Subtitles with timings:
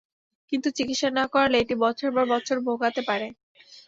[0.51, 3.27] কিন্তু চিকিৎসা না করালে এটি বছরের পর বছর ভোগাতে পারে।